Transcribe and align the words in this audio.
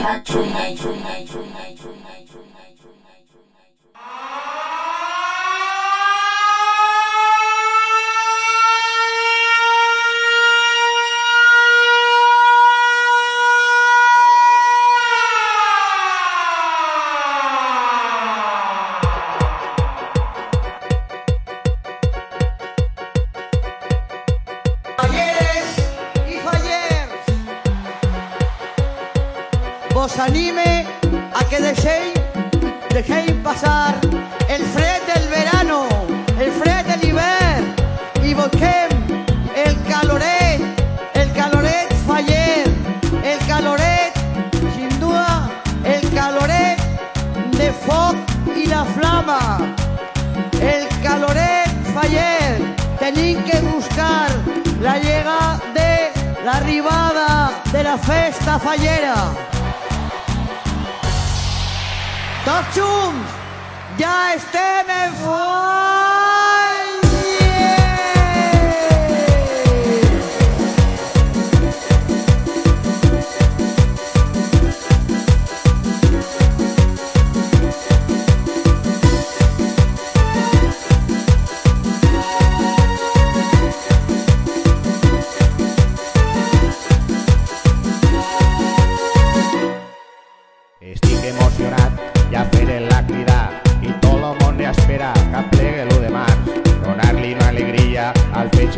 Heart 0.00 0.30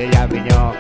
ella 0.03 0.27
viñó, 0.27 0.72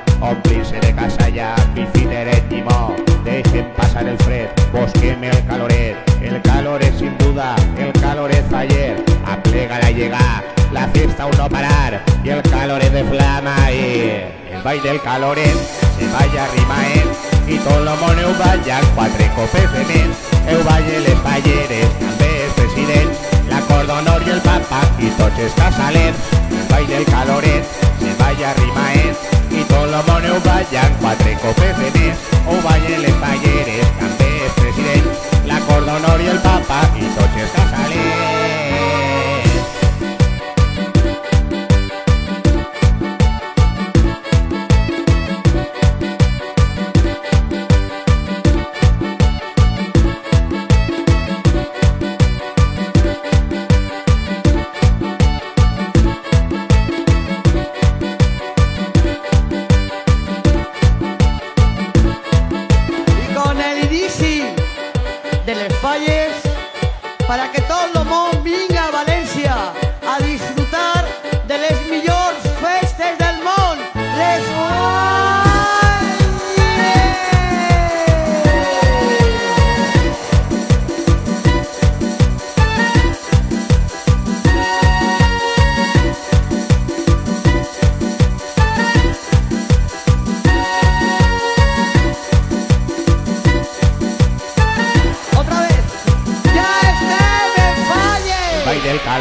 de 2.24 2.40
timó, 2.48 2.94
dejen 3.24 3.68
pasar 3.76 4.06
el 4.06 4.18
fred, 4.18 4.48
bosqueme 4.72 5.28
el 5.28 5.46
caloret, 5.46 5.96
el 6.20 6.42
calor 6.42 6.82
es 6.82 6.98
sin 6.98 7.16
duda, 7.18 7.54
el 7.78 7.92
calor 8.00 8.30
es 8.30 8.52
ayer, 8.52 9.04
aplega 9.24 9.78
la 9.78 9.90
llegada, 9.90 10.42
la 10.72 10.88
fiesta 10.88 11.22
aún 11.22 11.36
no 11.38 11.48
parar, 11.48 12.02
y 12.24 12.30
el 12.30 12.42
calor 12.42 12.82
es 12.82 12.92
de 12.92 13.04
flama, 13.04 13.54
y 13.70 14.24
el 14.50 14.62
baile 14.62 14.88
del 14.88 15.02
calor 15.02 15.38
es, 15.38 15.56
se 15.98 16.06
vaya 16.12 16.44
arriba 16.44 16.86
él, 16.94 17.08
eh. 17.08 17.54
y 17.54 17.58
todos 17.58 17.84
los 17.84 18.00
monos 18.00 18.38
vayan, 18.38 18.82
cuatro 18.94 19.24
copes 19.36 19.72
de 19.72 19.84
men, 19.84 20.10
el 20.48 20.62
valle 20.66 21.00
les 21.00 21.18
falleres, 21.20 21.88
también 21.98 22.50
presidente, 22.56 23.16
la 23.48 23.60
cordonor 23.60 24.22
y 24.26 24.30
el 24.30 24.40
papa, 24.40 24.82
y 24.98 25.06
toches 25.10 25.52
casalet, 25.54 26.14
el 26.50 26.68
baile 26.68 26.94
del 26.94 27.04
calor 27.04 27.44
es, 27.44 27.91
vaya 28.32 28.54
rima 28.54 28.94
es 28.94 29.18
y 29.50 29.62
todos 29.64 29.90
los 29.90 30.06
monos 30.06 30.42
vayan 30.44 30.94
quatre 31.00 31.36
copes 31.36 31.78
de 31.78 31.90
mes 31.98 32.16
o 32.48 32.62
vayan 32.62 33.02
les 33.02 33.20
talleres 33.20 33.86
cante 33.98 34.50
presidente. 34.56 35.10
La 35.46 35.60
cordonor 35.60 36.20
y 36.20 36.28
el 36.28 36.38
papa 36.38 36.90
y 36.96 37.02
toches 37.02 37.50
casales. 37.54 39.21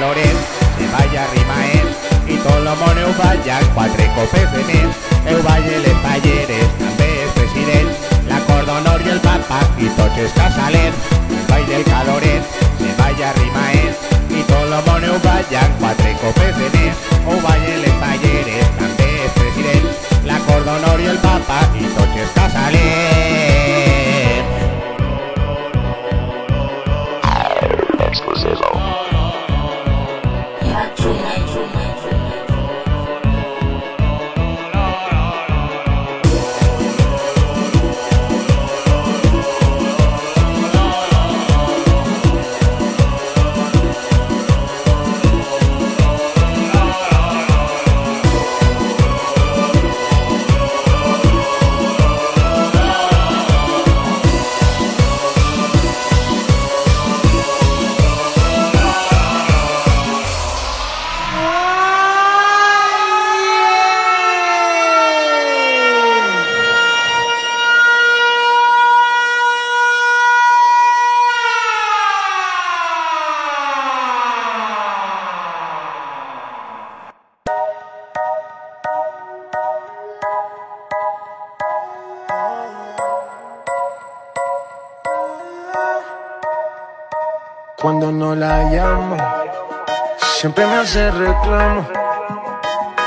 valores. 0.01 0.30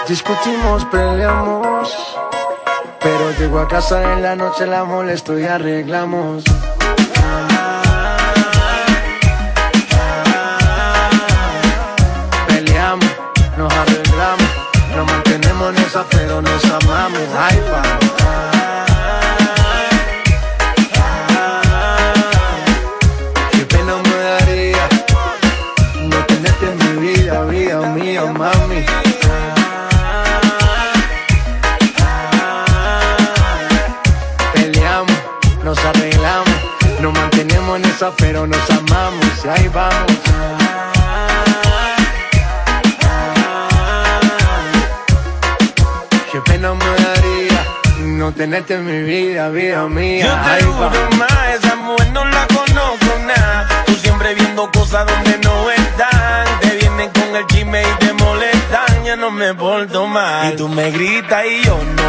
Discutimos, 0.08 0.84
peleamos. 0.86 2.16
Pero 3.00 3.30
llego 3.38 3.58
a 3.58 3.66
casa 3.66 4.12
en 4.12 4.22
la 4.22 4.36
noche, 4.36 4.66
la 4.66 4.84
molesto 4.84 5.38
y 5.38 5.44
arreglamos. 5.44 6.44
Peleamos, 12.46 13.10
nos 13.56 13.72
arreglamos. 13.72 14.48
Nos 14.94 15.06
mantenemos 15.06 15.74
en 15.74 15.82
esa, 15.84 16.04
pero 16.10 16.42
nos 16.42 16.64
amamos. 16.64 17.20
Ay. 17.38 18.03
En 48.56 48.86
mi 48.86 49.02
vida, 49.02 49.48
vida 49.48 49.84
mía. 49.88 50.26
Yo 50.26 50.54
te 50.54 50.64
juro 50.64 51.10
más, 51.18 51.54
esa 51.58 51.74
mujer 51.74 52.12
no 52.12 52.24
la 52.24 52.46
conozco 52.46 53.18
nada. 53.26 53.66
Tú 53.84 53.94
siempre 53.96 54.32
viendo 54.34 54.70
cosas 54.70 55.04
donde 55.06 55.38
no 55.38 55.70
están. 55.72 56.60
Te 56.60 56.76
vienen 56.76 57.10
con 57.10 57.34
el 57.34 57.44
chisme 57.48 57.82
y 57.82 57.98
te 57.98 58.12
molestan, 58.12 59.04
ya 59.04 59.16
no 59.16 59.32
me 59.32 59.54
porto 59.54 60.06
mal. 60.06 60.52
Y 60.52 60.56
tú 60.56 60.68
me 60.68 60.92
gritas 60.92 61.44
y 61.46 61.64
yo 61.64 61.80
no 61.96 62.03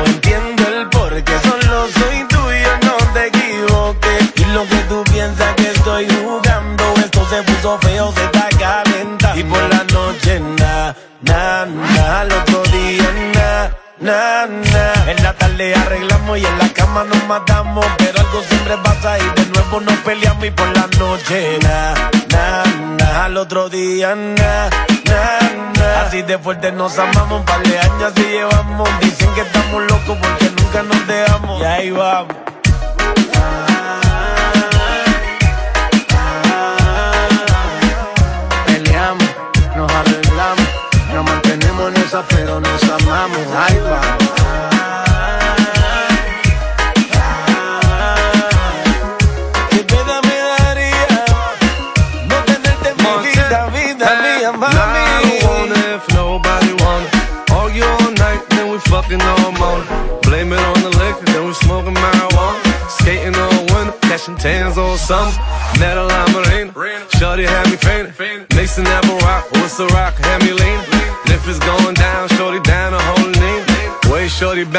Y 20.45 20.51
por 20.51 20.67
la 20.77 20.85
noche, 20.99 21.57
na, 21.63 22.11
na. 22.29 23.25
Al 23.25 23.35
otro 23.35 23.67
día, 23.67 24.13
na, 24.13 24.69
na, 24.69 25.39
na. 25.75 26.01
Así 26.01 26.21
de 26.21 26.37
fuerte 26.37 26.71
nos 26.71 26.99
amamos. 26.99 27.39
Un 27.39 27.45
par 27.45 27.63
de 27.63 27.79
años 27.79 28.03
así 28.03 28.21
llevamos. 28.21 28.87
Dicen 29.01 29.33
que 29.33 29.41
estamos 29.41 29.81
locos 29.81 30.15
porque 30.21 30.51
nunca 30.61 30.83
nos 30.83 31.07
dejamos. 31.07 31.61
Y 31.61 31.65
ahí 31.65 31.89
vamos. 31.89 32.35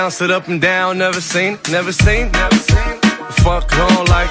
Bounce 0.07 0.21
it 0.21 0.31
up 0.31 0.47
and 0.47 0.61
down, 0.61 0.99
never 0.99 1.21
seen, 1.21 1.59
never 1.69 1.91
seen, 1.91 2.31
never 2.31 2.55
seen. 2.55 3.01
Fuck 3.43 3.77
on 3.77 4.05
like 4.07 4.31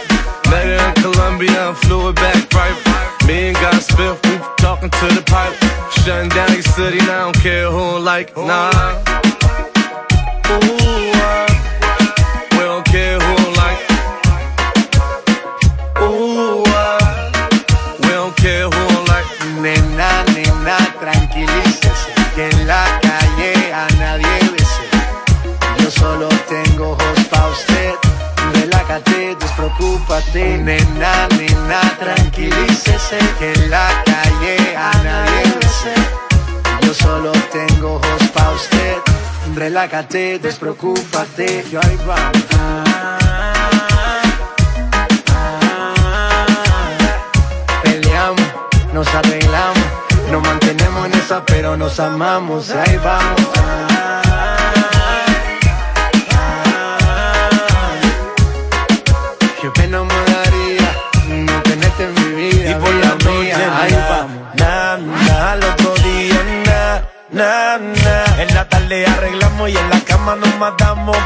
met 0.49 0.67
her 0.67 0.87
in 0.87 0.95
Colombia 1.03 1.67
and 1.67 1.77
flew 1.79 2.07
it 2.07 2.15
back 2.15 2.53
right. 2.53 3.27
Me 3.27 3.47
and 3.47 3.57
God 3.57 3.81
Spiff, 3.81 4.15
we 4.23 4.37
talking 4.55 4.89
to 4.89 5.07
the 5.07 5.21
pipe. 5.25 5.53
Shutting 5.91 6.29
down 6.29 6.53
your 6.53 6.61
city, 6.61 6.99
and 6.99 7.09
I 7.09 7.23
don't 7.25 7.35
care 7.41 7.69
who 7.69 7.99
like, 7.99 8.37
nah. 8.37 8.71
Ooh, 10.47 11.04
Despreocúpate. 29.65 30.59
Nena, 30.59 31.27
nena, 31.29 31.81
tranquilícese. 31.97 33.17
Que 33.39 33.51
en 33.53 33.71
la 33.71 34.03
calle 34.05 34.77
a 34.77 34.91
nadie 35.03 35.53
bese. 35.59 35.95
Yo 36.81 36.93
solo 36.93 37.31
tengo 37.51 37.95
ojos 37.95 38.29
pa' 38.31 38.51
usted. 38.51 38.97
Relájate, 39.55 40.37
despreocúpate. 40.37 41.65
Yo 41.71 41.79
ahí 41.81 41.97
vamos. 42.05 42.43
Peleamos, 47.81 48.47
nos 48.93 49.07
arreglamos. 49.15 49.83
Nos 50.31 50.43
mantenemos 50.43 51.07
en 51.07 51.13
esa, 51.15 51.43
pero 51.43 51.75
nos 51.75 51.99
amamos. 51.99 52.69
Ahí 52.69 52.97
vamos. 52.97 53.94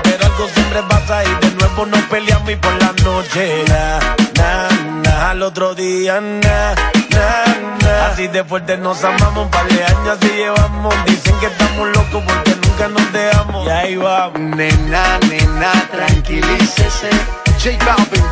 Pero 0.04 0.26
algo 0.26 0.50
siempre 0.54 0.84
pasa 0.84 1.24
y 1.24 1.46
de 1.46 1.56
nuevo 1.56 1.86
nos 1.86 2.02
peleamos. 2.04 2.52
Y 2.52 2.56
por 2.58 2.74
la 2.74 2.92
noche, 3.04 3.64
na, 3.70 4.70
na, 5.02 5.30
al 5.30 5.42
otro 5.44 5.74
día, 5.76 6.20
na, 6.20 6.76
na. 6.76 8.08
Así 8.12 8.28
de 8.28 8.44
fuerte 8.44 8.78
nos 8.78 9.02
amamos, 9.04 9.46
un 9.46 9.50
par 9.50 9.66
de 9.70 9.82
años 9.82 10.18
así 10.18 10.28
llevamos. 10.28 10.94
Dicen 11.06 11.34
que 11.40 11.46
estamos 11.46 11.88
locos 11.88 12.22
porque 12.28 12.56
nunca 12.68 12.88
nos 12.90 13.14
dejamos. 13.14 13.66
Y 13.66 13.70
ahí 13.70 13.96
vamos. 13.96 14.40
Nena, 14.58 15.20
nena, 15.30 15.72
tranquilícese. 15.90 17.10
J 17.64 17.78
Balvin, 17.86 18.26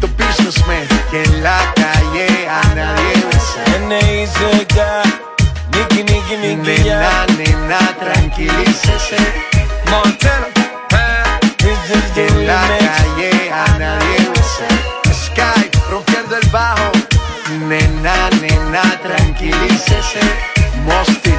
the 0.00 0.08
businessman. 0.18 0.88
Que 1.12 1.22
en 1.22 1.42
la 1.44 1.72
calle 1.76 2.48
a 2.48 2.74
nadie 2.74 3.24
besa. 3.30 3.76
N.I.C.K. 3.76 5.02
Nicky, 5.72 6.02
Nicky, 6.02 6.36
Nicky, 6.36 6.82
ya. 6.82 7.26
Nena, 7.26 7.68
nena, 7.68 7.78
tranquilícese. 8.00 9.51
Montana, 9.92 10.48
eh. 10.92 11.40
En 12.16 12.46
la 12.46 12.62
calle 12.62 13.52
a 13.52 13.78
nadie 13.78 14.18
besa. 14.30 14.68
Sky, 15.12 15.70
rompiendo 15.90 16.36
el 16.36 16.48
bajo. 16.50 16.90
Nena, 17.68 18.30
nena, 18.40 18.82
tranquilícese. 19.02 20.20
Mosty, 20.86 21.34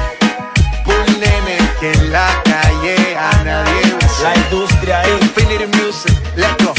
Bull 0.84 1.20
Nene. 1.20 1.58
Que 1.80 1.92
en 1.92 2.12
la 2.12 2.28
calle 2.44 3.16
a 3.16 3.42
nadie 3.42 3.94
besa. 4.00 4.22
La 4.22 4.36
industria 4.36 5.00
ahí. 5.00 5.10
Infinity 5.20 5.66
Music, 5.78 6.14
let's 6.36 6.64
go. 6.64 6.72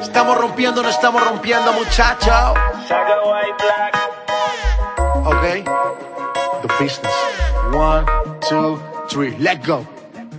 Estamos 0.00 0.38
rompiendo, 0.38 0.82
no 0.82 0.88
estamos 0.88 1.22
rompiendo, 1.24 1.72
muchachos. 1.72 2.54
Saga 2.88 3.16
White 3.24 3.56
Black. 3.58 3.94
Ok. 5.24 5.44
The 6.62 6.68
business. 6.78 7.14
One, 7.72 8.06
two, 8.48 8.78
three, 9.08 9.36
let's 9.38 9.66
go. 9.66 9.84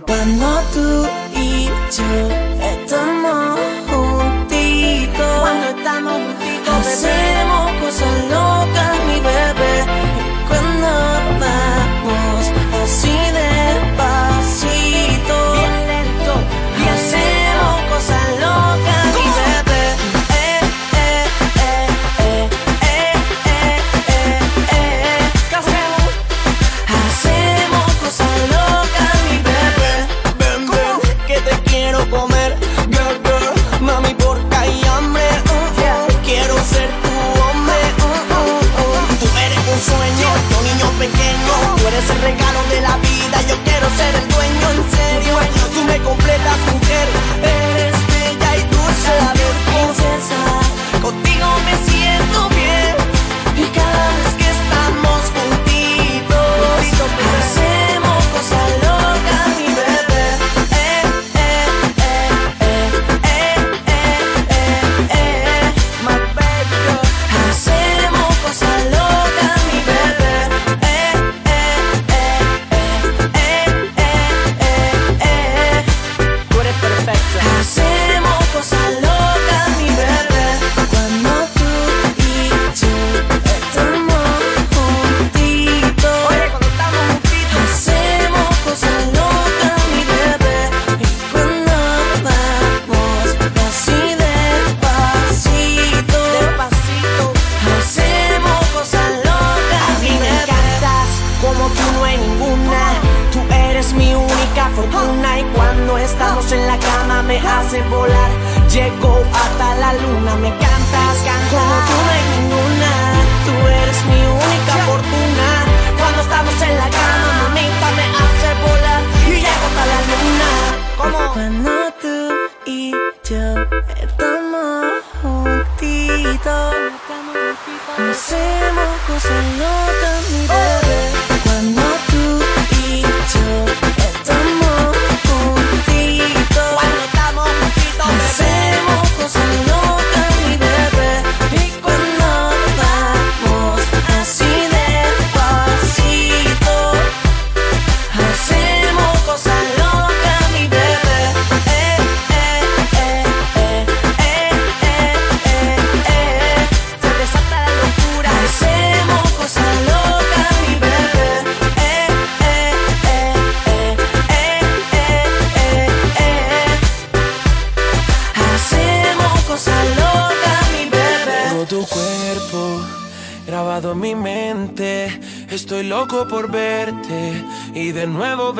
Cuando 0.06 0.46
tú 0.72 1.08
y 1.34 1.64
yo 1.64 2.28
estamos 2.60 3.58
juntitos, 3.90 5.40
cuando 5.40 5.66
estamos 5.78 6.12
juntitos, 6.12 6.74
hacemos 6.74 7.35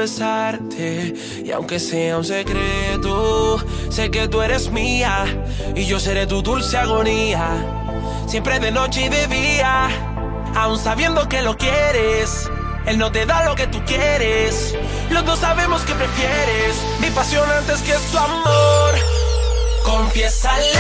Y 0.09 1.51
aunque 1.51 1.81
sea 1.81 2.19
un 2.19 2.25
secreto, 2.25 3.59
sé 3.91 4.09
que 4.09 4.29
tú 4.29 4.41
eres 4.41 4.71
mía 4.71 5.25
y 5.75 5.85
yo 5.85 5.99
seré 5.99 6.29
tu 6.29 6.43
dulce 6.43 6.77
agonía. 6.77 7.49
Siempre 8.29 8.61
de 8.61 8.71
noche 8.71 9.07
y 9.07 9.09
de 9.09 9.27
día, 9.27 9.89
aún 10.55 10.79
sabiendo 10.79 11.29
que 11.29 11.43
lo 11.43 11.57
quieres. 11.57 12.49
Él 12.87 12.99
no 12.99 13.11
te 13.11 13.27
da 13.27 13.47
lo 13.47 13.57
que 13.57 13.67
tú 13.67 13.83
quieres. 13.85 14.77
Los 15.11 15.25
dos 15.25 15.41
sabemos 15.41 15.83
que 15.83 15.95
prefieres 15.95 16.77
mi 17.01 17.11
pasión 17.11 17.51
antes 17.51 17.81
que 17.81 17.95
su 17.95 18.17
amor. 18.17 18.95
Confiésale, 19.85 20.71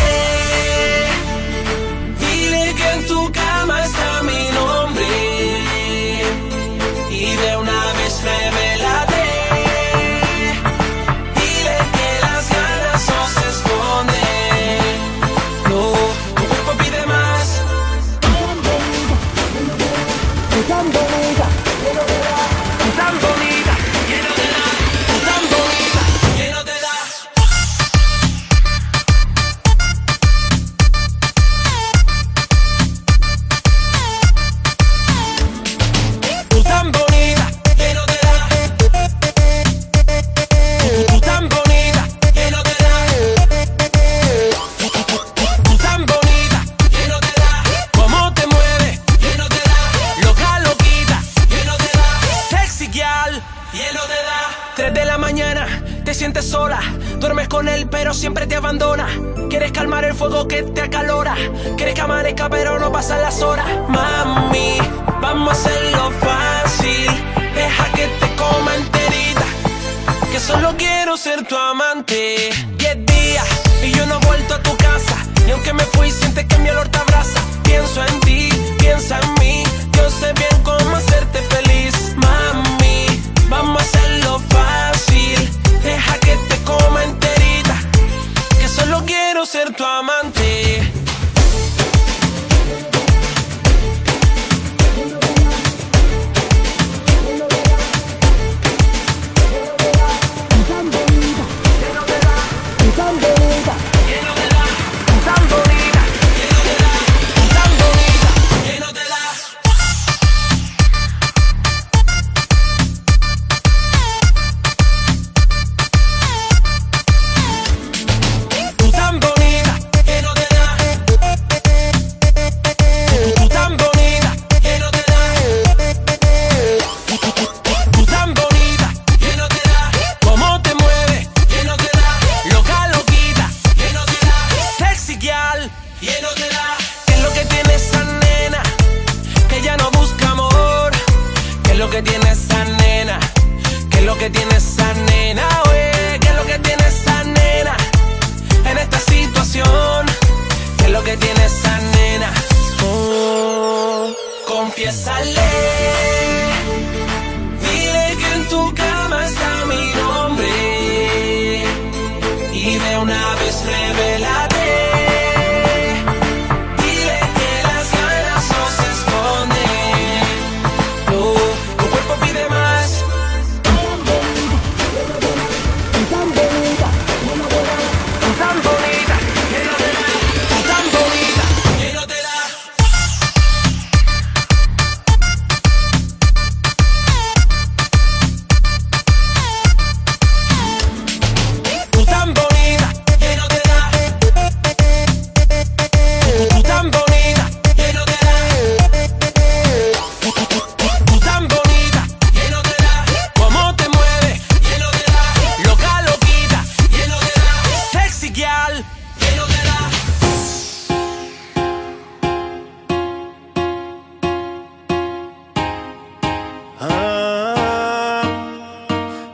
dile 2.20 2.74
que 2.74 2.90
en 2.92 3.06
tu 3.08 3.32
cama 3.32 3.84
está 3.84 4.22
mi 4.22 4.50
nombre 4.54 5.06
y 7.10 7.34
de 7.34 7.56
una 7.56 7.92
vez 7.94 8.22
revelada. 8.22 9.15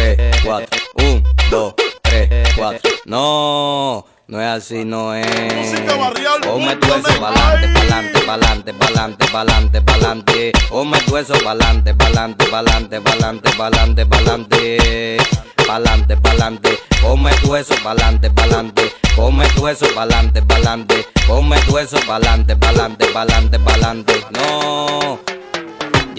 3, 0.00 0.40
4. 0.44 0.78
1, 0.94 1.22
2, 1.50 1.74
3, 2.02 2.48
4. 2.56 2.90
No. 3.04 4.06
No 4.28 4.40
es 4.40 4.46
así, 4.46 4.84
no 4.84 5.14
es. 5.14 5.26
Ponme 6.42 6.76
tu 6.76 6.86
eso 6.94 7.20
pa'lante, 7.20 7.68
pa'lante, 7.68 8.20
pa'lante, 8.20 8.72
pa'lante, 8.72 9.26
pa'lante, 9.26 9.80
pa'lante. 9.82 10.52
Ponme 10.70 10.98
tu 11.00 11.16
eso 11.18 11.34
pa'lante, 11.44 11.92
pa'lante, 11.94 12.46
pa'lante, 12.46 13.00
pa'lante, 13.00 13.50
pa'lante, 13.58 14.06
pa'lante. 14.06 15.18
Pa'lante, 15.66 16.16
pa'lante. 16.16 16.78
Ponme 17.02 17.30
tu 17.42 17.54
eso 17.56 17.74
pa'lante, 17.82 18.30
pa'lante. 18.30 18.92
Ponme 19.16 19.46
tu 19.48 19.66
eso 19.68 19.86
pa'lante, 19.94 20.40
pa'lante. 20.42 21.06
Ponme 21.26 21.60
tu 21.66 21.76
eso 21.76 21.98
pa'lante, 22.06 22.56
pa'lante, 22.56 23.06
pa'lante, 23.12 23.58
pa'lante. 23.58 24.14
No. 24.30 25.29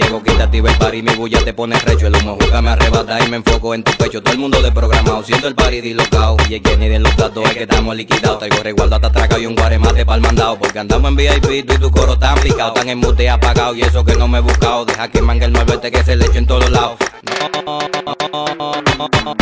Llego 0.01 0.23
quitativa 0.23 0.69
el 0.69 0.77
par 0.77 0.95
y 0.95 1.01
mi 1.01 1.13
bulla 1.15 1.43
te 1.43 1.53
pone 1.53 1.77
recho. 1.79 2.07
El 2.07 2.15
humo 2.15 2.37
juega 2.39 2.61
me 2.61 2.71
arrebata 2.71 3.23
y 3.23 3.29
me 3.29 3.37
enfoco 3.37 3.73
en 3.73 3.83
tu 3.83 3.91
pecho. 3.93 4.21
Todo 4.21 4.33
el 4.33 4.39
mundo 4.39 4.61
de 4.61 4.71
programado, 4.71 5.23
siento 5.23 5.47
el 5.47 5.55
par 5.55 5.73
y 5.73 5.81
dislocado. 5.81 6.37
Y 6.49 6.55
es 6.55 6.61
que 6.61 6.77
ni 6.77 6.89
de 6.89 6.99
los 6.99 7.15
datos 7.15 7.45
es 7.45 7.53
que 7.53 7.63
estamos 7.63 7.95
liquidados. 7.95 8.39
Traigo 8.39 8.57
resguardo 8.63 8.95
hasta 8.95 9.07
atraca 9.07 9.39
y 9.39 9.45
un 9.45 9.55
guaremate 9.55 10.05
pa'l 10.05 10.21
mandado. 10.21 10.57
Porque 10.57 10.79
andamos 10.79 11.09
en 11.09 11.15
VIP, 11.15 11.65
tú 11.65 11.73
y 11.73 11.77
tu 11.77 11.91
coro 11.91 12.17
tan 12.17 12.37
picado. 12.39 12.73
Tan 12.73 12.89
en 12.89 12.97
mute 12.97 13.29
apagado 13.29 13.75
y 13.75 13.81
eso 13.81 14.03
que 14.03 14.15
no 14.15 14.27
me 14.27 14.39
he 14.39 14.41
buscado. 14.41 14.85
Deja 14.85 15.07
que 15.07 15.21
mangue 15.21 15.45
el 15.45 15.51
mueble 15.51 15.75
este 15.75 15.91
que 15.91 16.03
se 16.03 16.15
le 16.15 16.25
echo 16.25 16.37
en 16.37 16.47
todos 16.47 16.69
lados. 16.69 16.97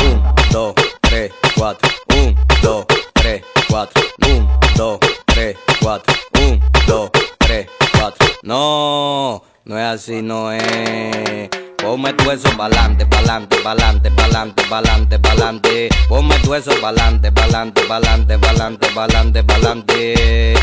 Un, 0.03 0.23
dos, 0.51 0.73
tres, 1.01 1.31
cuatro. 1.55 1.89
Un, 2.15 2.35
dos, 2.61 2.85
tres, 3.13 3.43
cuatro. 3.69 4.03
Un, 4.27 4.47
dos, 4.75 4.99
tres, 5.25 5.57
cuatro. 5.81 6.13
Un, 6.39 6.61
dos, 6.87 7.09
tres, 7.37 7.67
cuatro. 7.97 8.27
No, 8.43 9.43
no 9.69 9.77
es 9.77 9.85
así, 9.85 10.21
no 10.23 10.51
es. 10.51 11.47
Ponme 11.77 12.11
tu 12.13 12.31
eso 12.31 12.49
pa'lante, 12.57 13.05
pa'lante, 13.05 13.55
pa'lante, 13.57 14.09
pa'lante, 14.09 14.63
pa'lante, 14.67 15.19
pa'lante. 15.19 15.89
Ponme 16.09 16.35
tu 16.39 16.55
eso 16.55 16.71
pa'lante, 16.81 17.31
pa'lante, 17.31 17.83
pa'lante, 17.83 18.37
pa'lante, 18.39 18.89
pa'lante, 18.89 19.43
pa'lante. 19.43 20.53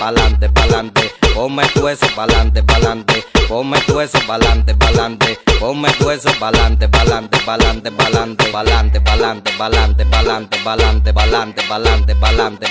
Pa'lante, 0.00 0.48
pa'lante. 0.48 1.12
Ponme 1.34 1.62
tu 1.74 1.86
eso 1.88 2.06
pa'lante, 2.16 2.62
pa'lante. 2.62 3.24
Ponme 3.48 3.78
tu 3.86 4.00
eso 4.00 4.18
pa'lante, 4.26 4.74
pa'lante. 4.74 5.38
Ponme 5.60 5.88
tu 5.98 6.08
eso 6.08 6.30
pa'lante, 6.40 6.88
pa'lante, 6.88 7.38
pa'lante, 7.40 7.90
pa'lante, 7.90 8.50
pa'lante, 8.50 9.00
pa'lante, 9.00 9.50
pa'lante, 9.58 10.08
pa'lante, 10.08 11.12
pa'lante, 11.12 11.12
pa'lante, 11.12 11.12
pa'lante, 11.12 12.14
pa'lante, 12.14 12.64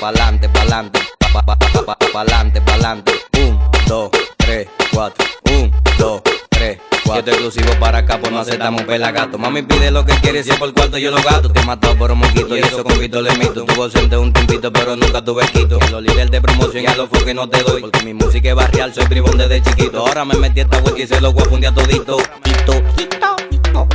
pa'lante, 0.00 0.98
pa'lante, 1.32 2.10
pa'lante, 2.12 2.60
pa'lante. 2.60 3.12
Un, 3.38 3.58
dos, 3.86 4.10
tres, 4.52 4.68
cuatro. 4.92 5.26
Un, 5.50 5.72
dos, 5.98 6.22
tres, 6.50 6.78
cuatro. 7.04 7.18
Esto 7.18 7.30
exclusivo 7.30 7.80
para 7.80 7.98
acá, 7.98 8.18
pues 8.18 8.32
no 8.32 8.40
aceptamos 8.40 8.82
pelagato. 8.82 9.38
Mami 9.38 9.62
pide 9.62 9.90
lo 9.90 10.04
que 10.04 10.14
quiere, 10.16 10.42
si 10.44 10.50
es 10.50 10.58
por 10.58 10.72
cuarto 10.74 10.98
yo 10.98 11.10
lo 11.10 11.22
gato. 11.22 11.50
Te 11.50 11.60
he 11.60 11.64
matado 11.64 11.96
por 11.96 12.12
un 12.12 12.18
moquito 12.18 12.56
y 12.56 12.60
eso 12.60 12.84
con 12.84 12.98
Vito 12.98 13.22
le 13.22 13.34
mito. 13.36 13.64
Tuvo 13.64 13.84
ausente 13.84 14.16
un 14.16 14.32
tiempito, 14.32 14.72
pero 14.72 14.96
nunca 14.96 15.24
tuve 15.24 15.46
quito. 15.46 15.78
Los 15.90 16.02
líderes 16.02 16.30
de 16.30 16.40
promoción 16.40 16.84
ya 16.84 16.94
los 16.96 17.08
que 17.08 17.34
no 17.34 17.48
te 17.48 17.62
doy. 17.62 17.80
Porque 17.80 18.02
mi 18.04 18.14
música 18.14 18.50
es 18.50 18.54
barrial, 18.54 18.92
soy 18.94 19.06
bribón 19.06 19.38
desde 19.38 19.62
chiquito. 19.62 20.00
Ahora 20.00 20.24
me 20.24 20.34
metí 20.34 20.60
esta 20.60 20.78
wiki 20.78 21.02
y 21.02 21.06
se 21.06 21.20
lo 21.20 21.32
voy 21.32 21.44
a 21.44 21.48
fundir 21.48 21.74
todito. 21.74 22.16
Quito, 22.44 22.82
quito, 22.96 23.36
quito. 23.50 23.88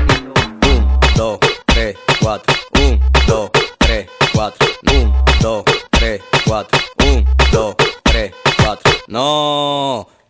Un, 0.63 1.00
dos, 1.15 1.38
tres, 1.65 1.96
cuatro. 2.20 2.56
Un, 2.80 3.00
dos, 3.28 3.52
tres, 3.78 4.08
cuatro. 4.34 4.67
Un, 4.91 5.13
dos, 5.39 5.63
tres, 5.91 6.22
cuatro. 6.46 6.80
Un, 7.06 7.26
dos, 7.52 7.76
tres, 8.04 8.34
cuatro. 8.58 8.91
No, 9.08 9.57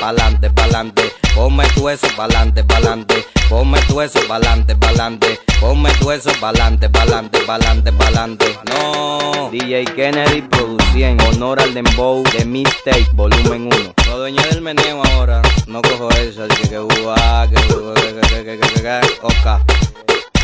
Pa'lante, 0.00 0.50
pa'lante. 0.50 1.12
Ponme 1.34 1.64
tu 1.74 1.88
eso 1.88 2.06
pa'lante, 2.16 2.62
pa'lante. 2.62 3.26
Ponme 3.48 3.80
tu 3.88 4.00
eso 4.00 4.20
pa'lante, 4.28 4.76
pa'lante. 4.76 5.40
Ponme 5.60 5.90
tu 6.00 6.10
eso 6.10 6.30
pa'lante, 6.40 6.88
pa'lante, 6.88 7.40
pa'lante, 7.40 7.92
pa'lante. 7.92 8.58
No. 8.70 9.50
DJ 9.50 9.84
Kennedy 9.96 10.42
producía 10.42 11.10
en 11.10 11.20
honor 11.22 11.60
al 11.60 11.74
dembow 11.74 12.22
de 12.32 12.44
Mistake, 12.44 13.08
volumen 13.14 13.66
1. 13.72 13.94
Soy 14.04 14.18
dueño 14.18 14.42
del 14.42 14.60
meneo 14.62 15.02
ahora. 15.04 15.42
No 15.66 15.82
cojo 15.82 16.10
eso, 16.10 16.44
así 16.44 16.62
que 16.62 16.68
que 16.68 16.76
que 16.76 17.60
que 17.60 18.28
que 18.28 18.44
que 18.44 18.58
que 18.58 18.58
que 18.58 18.82
que. 18.82 19.78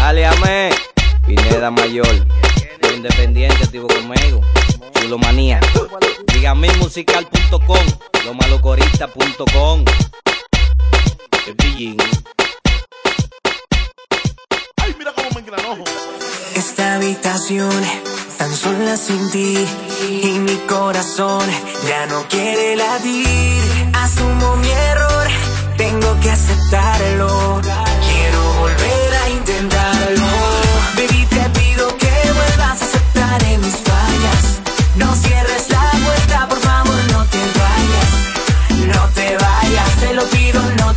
Aliame, 0.03 0.71
Pineda 1.27 1.71
Mayor. 1.71 2.07
Soy 2.83 2.97
independiente, 2.97 3.65
activo 3.65 3.89
conmigo. 3.89 4.41
Chulomanía. 5.01 5.61
Dígame 6.33 6.71
musical.com, 6.77 7.87
lomalocorista.com. 8.25 9.85
El 11.47 11.57
pillín. 11.57 11.97
Ay, 14.83 14.95
mira 14.99 15.13
cómo 15.15 15.29
me 15.35 15.41
engranojo. 15.41 15.85
Esta 16.55 16.97
habitación 16.97 17.71
tan 18.39 18.55
sola 18.55 18.97
sin 18.97 19.31
ti 19.31 19.67
y 20.11 20.39
mi 20.39 20.57
corazón 20.69 21.49
ya 21.89 22.07
no 22.07 22.27
quiere 22.29 22.77
latir. 22.77 23.63
Asumo 23.95 24.57
mi 24.57 24.71
error, 24.71 25.27
tengo 25.77 26.21
que 26.21 26.31
aceptarlo. 26.31 27.61
Quiero 27.63 28.43
volver 28.61 29.15
a 29.15 29.29
intentarlo. 29.31 29.94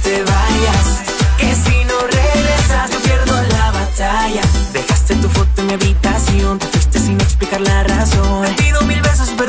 Te 0.03 0.23
vayas. 0.23 1.01
Que 1.38 1.53
si 1.55 1.86
no 1.86 1.99
regresas, 2.01 2.91
yo 2.91 2.99
pierdo 2.99 3.41
la 3.57 3.71
batalla. 3.71 4.41
Dejaste 4.73 5.15
tu 5.15 5.29
foto 5.29 5.62
en 5.62 5.67
mi 5.67 5.73
habitación, 5.73 6.60
te 6.60 6.67
fuiste 6.67 6.99
sin 6.99 7.19
explicar 7.21 7.62
la 7.62 7.83
razón. 7.83 8.45
Te 8.45 8.63
pido 8.63 8.81
mil 8.83 9.01
veces 9.01 9.29
perdón. 9.38 9.46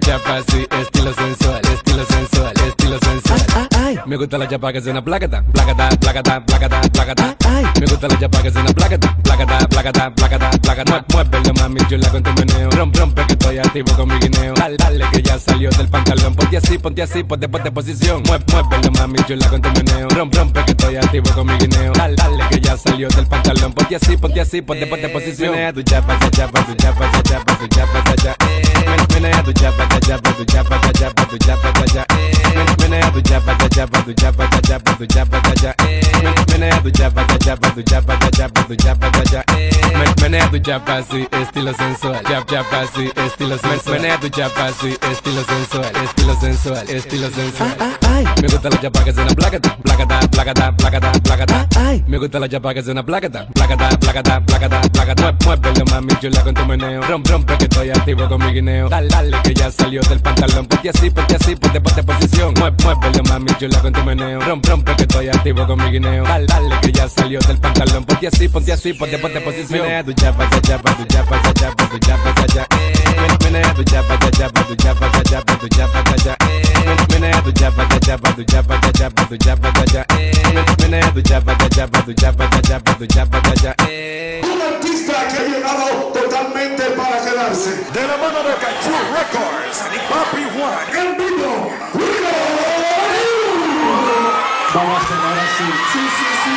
mucha 0.00 0.18
paz 0.20 0.44
estilo 0.80 1.12
sensual 1.12 1.59
gusta 4.20 4.36
la 4.36 4.46
chapa 4.46 4.70
que 4.70 4.82
suena 4.82 5.02
placata, 5.02 5.42
placata, 5.50 5.88
placata, 5.98 6.44
placata, 6.44 6.80
placata. 6.92 7.36
Me 7.80 7.86
gusta 7.86 8.06
la 8.06 8.18
chapa 8.18 8.42
que 8.42 8.50
suena 8.50 8.70
placata, 8.74 9.16
placata, 9.22 9.66
placata, 9.66 10.14
placata, 10.14 10.50
placata. 10.60 11.04
Muévelo 11.08 11.54
mami, 11.54 11.80
chula 11.88 12.08
con 12.10 12.22
tu 12.22 12.30
meneo. 12.34 12.68
Rompe, 12.70 12.98
rompe 12.98 13.26
que 13.26 13.32
estoy 13.32 13.58
activo 13.58 13.96
con 13.96 14.08
mi 14.08 14.18
guineo. 14.18 14.52
Dale, 14.52 14.76
dale 14.76 15.06
que 15.10 15.22
ya 15.22 15.38
salió 15.38 15.70
del 15.70 15.88
pantalón. 15.88 16.34
Ponte 16.34 16.58
así, 16.58 16.76
ponte 16.76 17.00
así, 17.00 17.24
ponte, 17.24 17.48
ponte 17.48 17.70
posición. 17.72 18.22
Mueve, 18.26 18.44
muévelo 18.52 18.90
mami, 18.92 19.18
chula 19.26 19.48
con 19.48 19.62
tu 19.62 19.70
meneo. 19.70 20.08
Rompe, 20.10 20.36
rompe 20.36 20.64
que 20.66 20.72
estoy 20.72 20.96
activo 20.96 21.30
con 21.34 21.46
mi 21.46 21.56
guineo. 21.56 21.92
Dale, 21.94 22.14
dale 22.16 22.44
que 22.50 22.60
ya 22.60 22.76
salió 22.76 23.08
del 23.08 23.26
pantalón. 23.26 23.72
Ponte 23.72 23.96
así, 23.96 24.18
ponte 24.18 24.40
así, 24.42 24.60
ponte, 24.60 24.86
ponte 24.86 25.08
posición. 25.08 25.52
Menea 25.52 25.72
tu 25.72 25.82
chapa, 25.82 26.18
cha 26.18 26.30
chapa, 26.30 26.62
tu 26.66 26.74
chapa, 26.74 27.10
cha 27.10 27.22
chapa, 27.22 27.56
tu 27.58 27.66
chapa, 27.68 28.04
cha 28.04 28.16
cha. 28.16 28.36
Menea 29.14 29.42
tu 29.42 29.52
chapa, 29.54 29.88
cha 29.88 30.00
chapa, 30.00 30.30
tu 30.34 30.44
chapa, 30.44 30.80
cha 30.82 30.92
chapa, 30.92 31.26
tu 31.26 31.38
chapa, 31.38 31.72
cha 31.72 31.84
cha. 31.86 32.06
Menea 32.80 33.10
tu 33.12 33.20
chapa, 33.22 33.56
cha 33.56 33.68
chapa, 33.68 34.02
tu 34.10 34.22
chapa, 34.22 34.48
cha 34.50 34.60
chapa, 34.60 34.96
tu 34.98 35.06
chapa, 35.06 35.40
cha 35.40 35.54
cha. 35.54 35.74
Menea 36.50 36.82
tu 36.82 36.90
chapa, 36.90 37.24
cha 37.26 37.38
chapa, 37.38 37.70
tu 37.70 37.82
chapa, 37.82 38.16
cha 38.18 38.30
chapa, 38.30 38.62
tu 38.66 38.74
chapa, 38.76 39.10
cha 39.10 39.24
cha. 39.24 39.44
Menea 40.20 40.50
tu 40.50 40.58
chapa 40.58 40.96
así, 40.96 41.28
estilo 41.30 41.72
sensual. 41.74 42.22
Chap 42.24 42.46
chapa 42.50 42.80
así, 42.80 43.10
estilo 43.24 43.56
sensual. 43.58 44.00
Menea 44.00 44.18
tu 44.18 44.28
chapa 44.28 44.66
así, 44.66 44.96
estilo 45.12 45.44
sensual, 45.44 45.92
estilo 46.04 46.34
sensual, 46.40 46.90
estilo 46.90 47.30
sensual. 47.30 47.76
Me 48.42 48.48
gusta 48.48 48.70
la 48.70 48.80
chapa 48.80 49.04
que 49.04 49.12
suena 49.12 49.34
placata, 49.34 49.76
placata, 49.76 50.20
placata, 50.28 50.72
placata, 50.76 51.12
placata. 51.22 51.68
Me 52.08 52.18
gusta 52.18 52.40
la 52.40 52.48
chapa 52.48 52.74
que 52.74 52.82
suena 52.82 53.04
placata, 53.04 53.46
placata, 53.54 53.88
placata, 53.98 54.40
placata, 54.40 54.80
placata. 54.90 55.34
Muévelo 55.44 55.84
mami, 55.86 56.12
chula 56.20 56.42
con 56.42 56.54
tu 56.54 56.66
meneo. 56.66 57.02
Rompe, 57.02 57.30
rompe 57.30 57.56
que 57.58 57.64
estoy 57.64 57.90
activo 57.90 58.28
con 58.28 58.44
mi 58.44 58.52
guineo. 58.52 58.88
Dale, 58.88 59.08
dale 59.08 59.36
que 59.44 59.54
ya 59.54 59.70
salió 59.70 60.02
del 60.02 60.18
pantalón. 60.20 60.66
Ponte 60.66 60.90
así, 60.90 61.10
ponte 61.10 61.36
así, 61.36 61.54
ponte, 61.54 61.80
ponte 61.80 62.02
posición. 62.02 62.54
Mueve, 62.58 62.76
muévelo 62.82 63.22
mami, 63.24 63.50
chula 63.58 63.80
con 63.80 63.92
tu 63.92 63.99
meneo. 64.04 64.40
Rompe, 64.40 64.68
rompe 64.68 64.96
que 64.96 65.02
estoy 65.02 65.28
activo 65.28 65.66
con 65.66 65.78
mi 65.82 65.90
guineo. 65.90 66.24
Dale, 66.24 66.46
dale 66.46 66.80
que 66.80 66.92
ya 66.92 67.08
salió 67.08 67.40
del 67.40 67.58
pantalón. 67.58 68.04
Ponte 68.04 68.26
así, 68.26 68.48
ponte 68.48 68.72
así, 68.72 68.92
ponte, 68.92 69.18
ponte 69.18 69.40
posición. 69.40 69.82
Menea 69.82 70.04
tu 70.04 70.12
chapa, 70.12 70.48
cha 70.50 70.60
chapa, 70.60 70.96
tu 70.96 71.04
chapa, 71.04 71.42
cha 71.42 71.52
chapa, 71.54 71.88
tu 71.88 71.98
chapa, 71.98 72.34
cha 72.34 72.46
cha. 72.46 72.66
Menea 73.44 73.74
tu 73.74 73.84
chapa, 73.84 74.18
cha 74.18 74.30
chapa, 74.30 74.64
tu 74.64 74.76
chapa, 74.76 75.10
cha 75.12 75.22
chapa, 75.22 75.56
tu 75.58 75.68
chapa, 75.68 76.04
cha 76.04 76.16
cha. 76.16 76.36
Menea 77.12 77.42
tu 77.42 77.52
chapa, 77.52 77.88
cha 77.88 78.00
chapa, 78.00 78.32
tu 78.34 78.44
chapa, 78.44 78.80
cha 78.80 78.92
chapa, 78.92 79.24
tu 79.26 79.36
chapa, 79.36 79.72
cha 79.72 79.84
cha. 79.86 80.06
Menea 80.80 81.12
tu 81.12 81.22
chapa, 81.22 81.56
cha 81.56 81.68
chapa, 81.68 82.02
tu 82.02 82.12
chapa, 82.14 82.48
cha 82.50 82.60
chapa, 82.62 82.94
tu 82.94 83.06
chapa, 83.06 83.40
cha 83.42 83.54
cha. 83.54 83.74
Un 84.42 84.62
artista 84.62 85.14
que 85.28 85.36
ha 85.38 85.44
llegado 85.44 86.12
totalmente 86.14 86.82
para 86.96 87.18
quedarse. 87.24 87.70
De 87.92 88.02
la 88.06 88.16
mano 88.16 88.38
de 88.42 88.54
Cachú 88.62 88.94
Records 89.14 89.78
Papi 90.08 90.42
Juan. 90.54 90.78
En 91.00 91.16
vivo. 91.18 92.79
Vamos 94.74 94.94
a 94.94 95.04
hacer 95.04 95.16
ahora 95.16 95.46
sí. 95.56 95.64
Sí, 95.92 95.98
sí. 96.44 96.50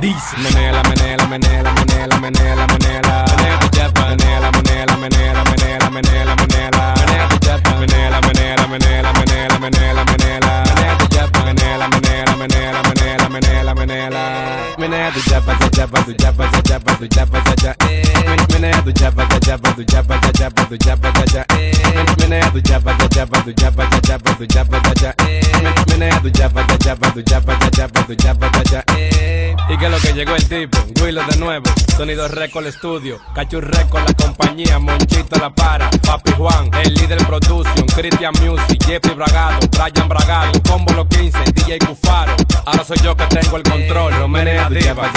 Dice 0.00 0.36
Menela, 0.38 0.82
menela, 0.82 1.26
menela, 1.26 1.72
menela, 1.72 2.16
menela, 2.18 2.66
menela 2.66 3.24
Menea 3.36 3.58
tu 3.60 3.68
chapa, 3.68 4.06
menela, 4.08 4.50
menela, 4.50 4.96
menela, 4.96 5.44
menela, 5.44 5.90
menela, 5.90 6.34
menela 6.36 6.94
Menea 6.98 7.28
tu 7.28 7.38
chapa, 7.38 7.70
menela, 7.78 8.20
menela, 8.20 8.66
menela, 8.66 9.12
menela, 9.12 9.58
menela, 9.60 10.04
menela 10.04 10.64
Menea 10.66 10.98
tu 10.98 11.06
chapa, 11.14 11.40
menela, 11.44 11.88
menela, 11.88 12.36
menela, 12.36 12.82
menela, 12.82 13.28
menela, 13.28 13.74
menela 13.74 14.74
Menea 14.78 15.10
tu 15.12 15.20
chapa, 15.30 15.56
cha 15.58 15.70
chapa, 15.70 16.02
tu 16.02 16.12
chapa, 16.14 16.48
cha 16.50 16.62
chapa, 16.62 16.94
tu 16.96 17.08
chapa, 17.08 17.40
cha 17.44 17.54
cha 17.56 18.13
Menea 18.52 18.80
do 18.82 18.90
jabba 18.90 19.24
da 19.26 19.38
jabba 19.38 19.70
do 19.72 19.82
jabba 19.84 20.18
da 20.18 20.30
jabba 20.32 20.64
do 20.64 20.76
jabba 20.76 21.10
da 21.12 21.24
ja. 21.32 21.44
Menea 22.18 22.50
do 22.50 22.60
jabba 22.60 22.94
da 22.94 23.08
jabba 23.08 23.42
do 23.44 23.54
Y 29.70 29.78
que 29.78 29.88
lo 29.88 29.98
que 29.98 30.12
llegó 30.12 30.36
el 30.36 30.48
tipo, 30.48 30.78
Willow 31.02 31.26
de 31.26 31.36
nuevo, 31.38 31.64
Sonido 31.96 32.28
Record 32.28 32.66
Studio, 32.68 33.18
Cachurreco 33.34 33.98
la 33.98 34.12
compañía, 34.12 34.78
Monchito 34.78 35.36
la 35.40 35.50
para, 35.50 35.90
Papi 35.90 36.32
Juan, 36.32 36.70
el 36.82 36.94
líder 36.94 37.18
production, 37.26 37.86
Christian 37.96 38.34
Music, 38.40 38.78
Jeffrey 38.84 39.14
Bragado, 39.14 39.66
Brian 39.70 40.08
Bragado, 40.08 40.52
Combo 40.68 40.92
los 40.92 41.08
15, 41.08 41.38
DJ 41.54 41.78
Cufaro, 41.78 42.36
ahora 42.66 42.84
soy 42.84 42.98
yo 43.02 43.16
que 43.16 43.26
tengo 43.26 43.56
el 43.56 43.62
control, 43.62 44.14
lo 44.18 44.28
menea 44.28 44.68
diva. 44.68 45.10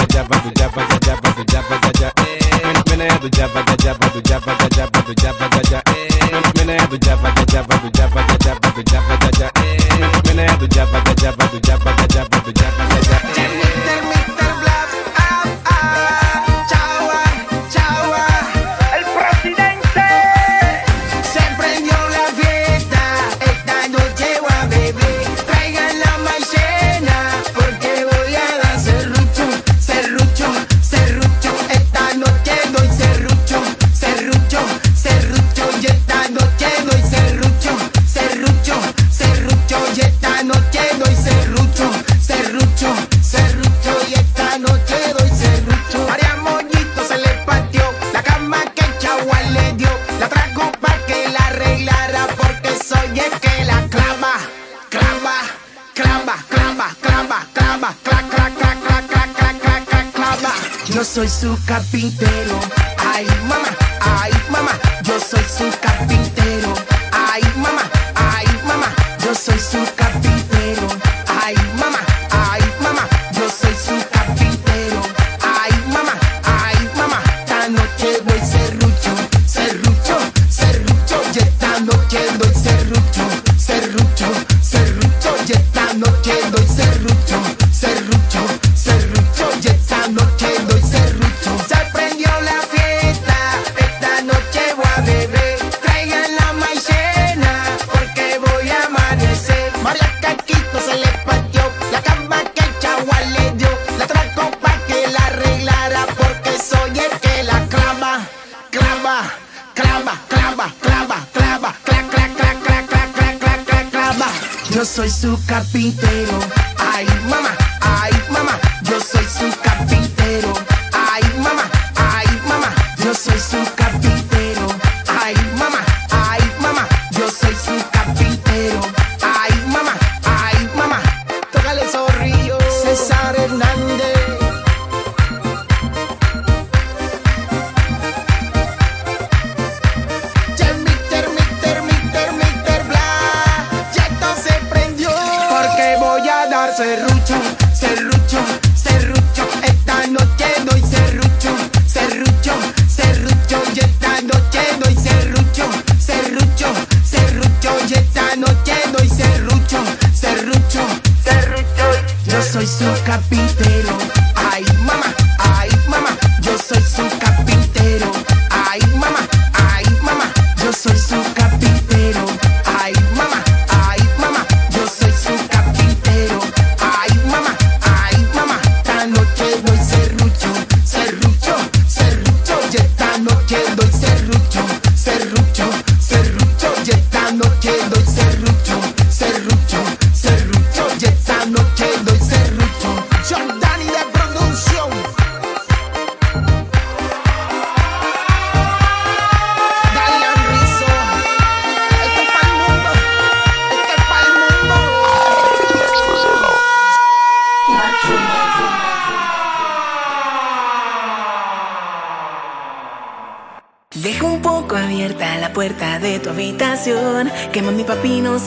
Menea 2.90 3.07
do 3.22 3.30
jabba 3.30 3.64
da 3.64 3.76
jabba 3.76 4.08
do 4.14 4.22
jabba 4.22 4.54
da 4.58 4.68
jabba 4.76 5.02
do 5.02 5.14
jabba 5.14 5.48
da 5.50 5.62
ja 5.70 5.82
Mene 6.56 6.78
do 6.90 6.98
jabba 6.98 7.32
da 7.32 7.44
jabba 7.46 7.76
do 7.78 7.90
jabba 7.98 8.22
da 8.28 8.38
jabba 8.46 8.70
do 8.76 8.82
jabba 8.84 9.18
da 9.18 9.30
ja 9.40 9.52
Mene 10.26 10.58
do 10.60 10.68
jabba 10.68 11.00
da 11.02 11.14
jabba 11.22 11.46
do 11.48 11.60
jabba 11.60 11.92
da 11.94 12.06
jabba 12.08 12.40
do 12.46 12.52
jabba 12.52 12.84
da 12.90 13.00
ja 13.02 13.57
soy 61.18 61.28
su 61.30 61.58
carpintero, 61.66 62.60
ay 63.12 63.26
mamá, 63.48 63.76
ay 64.02 64.32
mamá, 64.52 64.70
yo 65.02 65.20
soy 65.20 65.44
su 65.46 65.77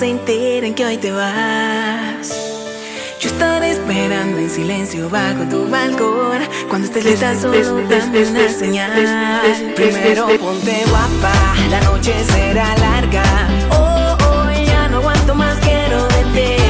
se 0.01 0.09
enteren 0.09 0.75
que 0.75 0.87
hoy 0.87 0.97
te 0.97 1.13
vas. 1.13 2.33
Yo 3.21 3.29
estaré 3.29 3.73
esperando 3.73 4.39
en 4.39 4.49
silencio 4.49 5.11
bajo 5.11 5.45
tu 5.51 5.69
balcón. 5.69 6.41
Cuando 6.71 6.87
estés 6.87 7.05
lista 7.05 7.39
solo 7.39 7.83
dame 7.87 8.27
una 8.27 8.49
señal. 8.49 8.93
Primero 9.77 10.29
ponte 10.39 10.85
guapa, 10.89 11.35
la 11.69 11.83
noche 11.83 12.15
será 12.33 12.75
larga. 12.79 13.25
Oh, 13.73 14.17
oh, 14.25 14.65
ya 14.65 14.89
no 14.89 15.01
aguanto 15.01 15.35
más, 15.35 15.59
quiero 15.59 16.09
de 16.09 16.23
ti 16.35 16.63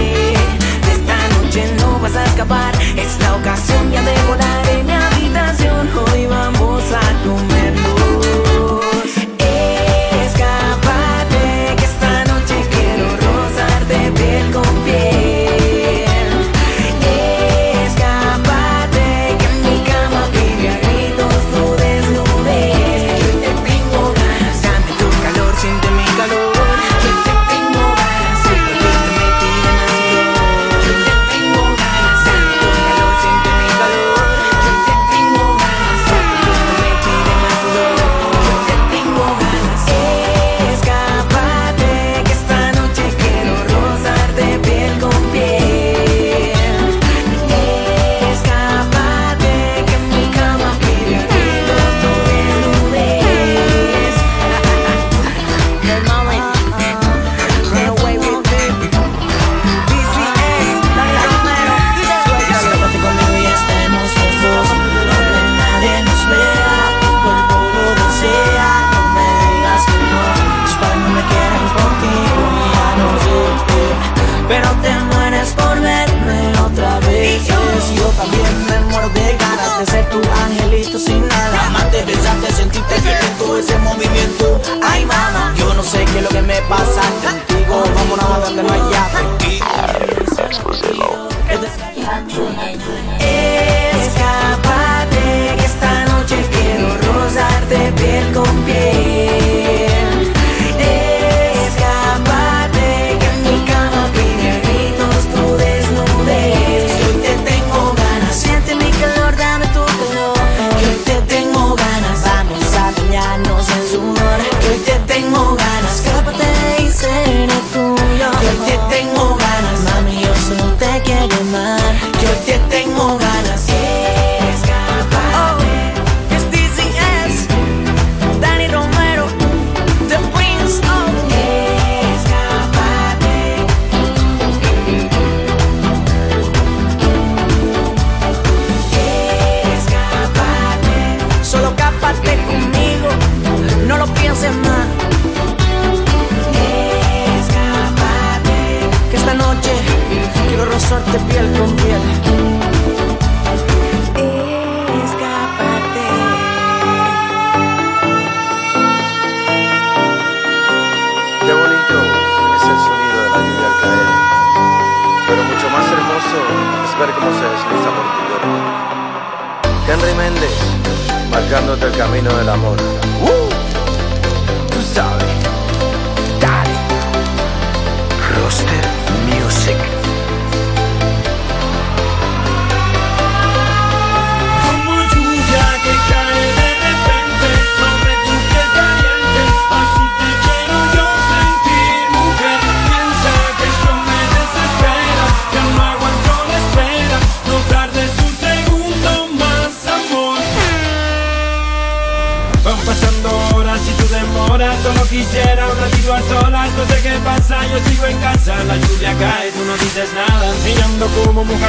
De 0.84 0.92
esta 0.92 1.16
noche 1.40 1.72
no 1.78 2.00
vas 2.00 2.16
a 2.16 2.24
escapar, 2.24 2.74
es 2.96 3.16
la 3.20 3.36
ocasión 3.36 3.92
ya 3.92 4.02
de 4.02 4.22
volar. 4.26 4.59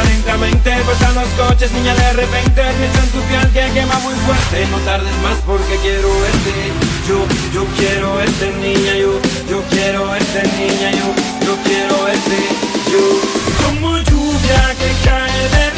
lentamente 0.03 0.71
Pasan 0.85 1.15
los 1.15 1.29
coches, 1.29 1.71
niña, 1.71 1.93
de 1.95 2.13
repente 2.13 2.61
Pienso 2.77 2.99
en 2.99 3.09
tu 3.09 3.21
piel 3.27 3.47
que 3.53 3.73
quema 3.73 3.99
muy 3.99 4.13
fuerte. 4.25 4.67
No 4.71 4.77
tardes 4.79 5.15
más 5.23 5.37
porque 5.45 5.75
quiero 5.81 6.09
este 6.25 6.53
Yo, 7.07 7.25
yo 7.53 7.65
quiero 7.77 8.21
este, 8.21 8.51
niña 8.61 8.95
Yo, 8.95 9.19
yo 9.49 9.63
quiero 9.69 10.15
este, 10.15 10.43
niña 10.57 10.91
Yo, 10.91 11.07
yo 11.45 11.57
quiero 11.63 12.07
este 12.07 12.37
Yo, 12.91 13.65
como 13.65 13.97
lluvia 13.97 14.75
que 14.79 15.09
cae 15.09 15.49
de 15.49 15.70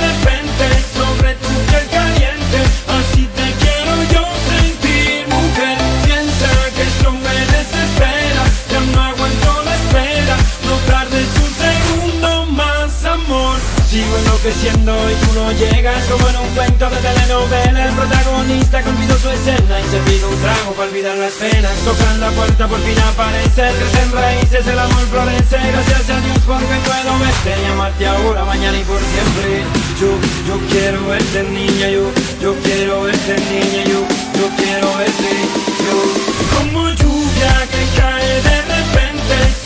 Sigo 13.94 14.18
enloqueciendo 14.18 14.92
y 15.08 15.14
tú 15.22 15.34
no 15.36 15.52
llegas. 15.52 16.04
Como 16.10 16.28
en 16.28 16.36
un 16.38 16.50
cuento 16.56 16.90
de 16.90 16.98
telenovela 16.98 17.86
El 17.86 17.94
protagonista 17.94 18.82
convidó 18.82 19.16
su 19.20 19.30
escena 19.30 19.80
y 19.80 19.84
se 19.86 20.00
pide 20.10 20.26
un 20.26 20.36
trago 20.42 20.74
para 20.74 20.90
olvidar 20.90 21.16
las 21.16 21.34
penas. 21.34 21.72
Tocan 21.86 22.20
la 22.20 22.32
puerta 22.32 22.68
por 22.68 22.80
fin 22.82 22.98
apareces, 22.98 23.72
crecen 23.78 24.12
raíces, 24.12 24.66
el 24.66 24.80
amor 24.80 25.06
florece. 25.12 25.58
Gracias 25.62 26.10
a 26.10 26.20
Dios 26.26 26.40
porque 26.42 26.74
puedo 26.90 27.20
verte 27.20 27.54
y 27.54 27.72
amarte 27.72 28.08
ahora, 28.08 28.44
mañana 28.46 28.80
y 28.80 28.84
por 28.84 28.98
siempre. 28.98 29.62
Yo, 30.02 30.10
yo 30.48 30.58
quiero 30.72 31.06
verte 31.06 31.44
niña, 31.44 31.90
yo, 31.90 32.10
yo 32.42 32.56
quiero 32.64 33.04
verte 33.04 33.36
niña, 33.46 33.84
yo, 33.86 34.02
yo 34.42 34.50
quiero 34.58 34.98
verte. 34.98 35.32
Yo, 35.86 36.58
como 36.58 36.90
lluvia 36.90 37.54
que 37.70 38.02
cae 38.02 38.42
de 38.42 38.58
repente 38.74 39.63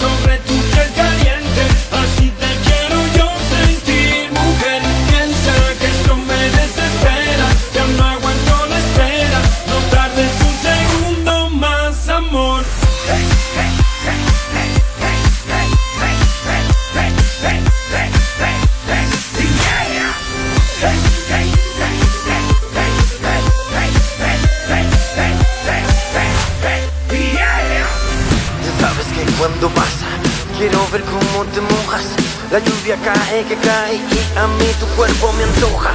La 32.49 32.59
lluvia 32.59 32.95
cae, 33.03 33.43
que 33.43 33.55
cae 33.57 33.95
y 33.95 34.37
a 34.37 34.47
mí 34.47 34.65
tu 34.79 34.85
cuerpo 34.95 35.33
me 35.33 35.43
antoja. 35.43 35.91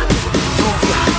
Lluvia. 0.58 1.11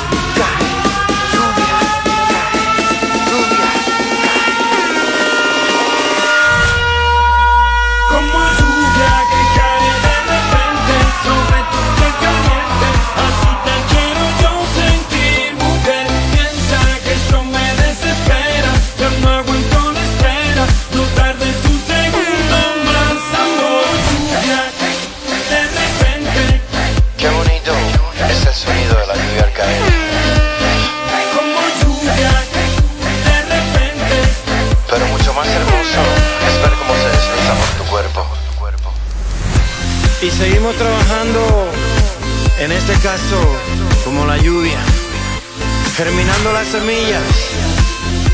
semillas 46.73 47.51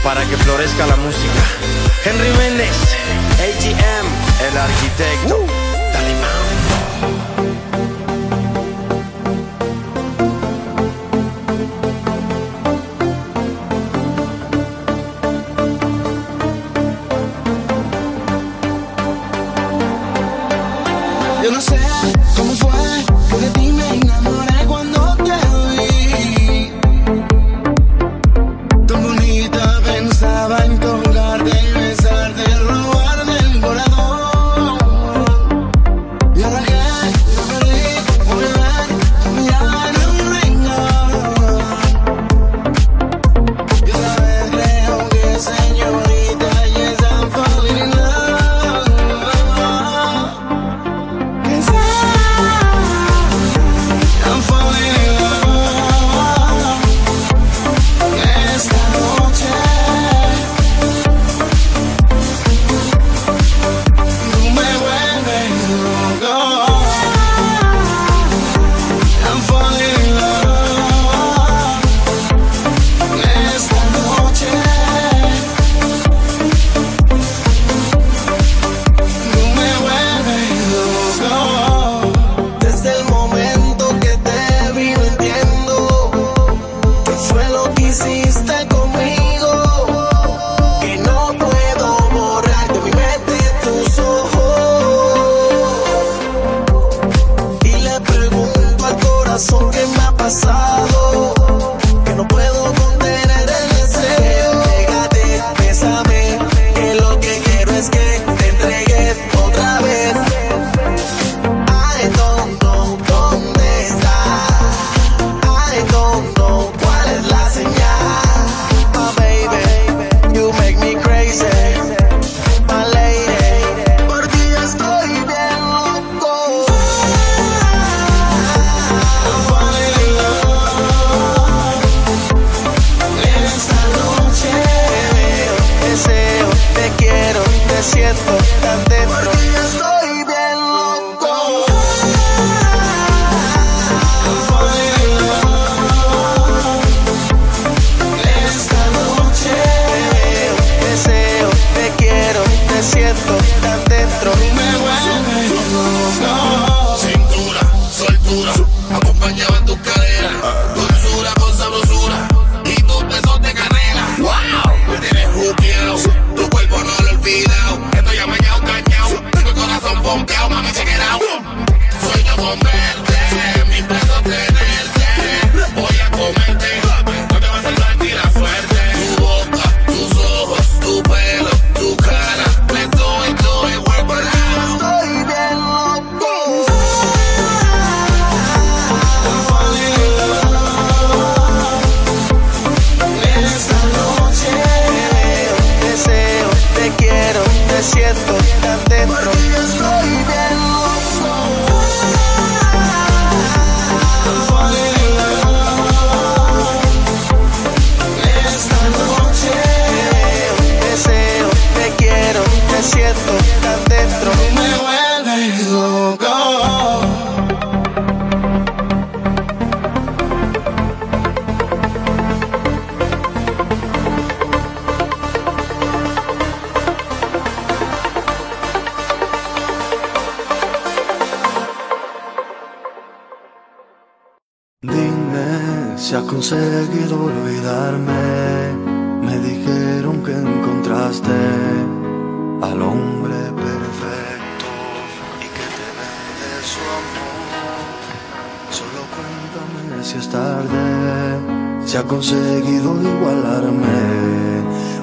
para 0.01 0.25
que 0.25 0.37
florezca 0.37 0.87
la 0.87 0.95
música. 0.95 1.41
Henry 2.05 2.31
Méndez, 2.37 2.95
AGM, 3.37 4.47
el 4.47 4.57
arquitecto. 4.57 5.39
Uh. 5.39 6.38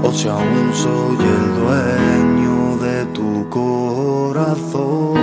O 0.07 0.12
si 0.12 0.28
aún 0.28 0.72
soy 0.72 1.18
el 1.18 1.46
dueño 1.57 2.76
de 2.78 3.04
tu 3.07 3.48
corazón. 3.50 5.16